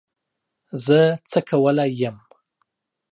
زه 0.85 0.99
څه 1.29 1.39
کولای 1.49 1.91
یم 2.01 2.17